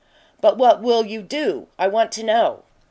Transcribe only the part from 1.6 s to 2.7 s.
I want to know."